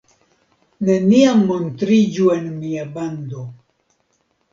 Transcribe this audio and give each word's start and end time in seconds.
Neniam 0.87 1.43
montriĝu 1.51 2.31
en 2.37 2.47
mia 2.63 2.87
bando! 2.97 3.45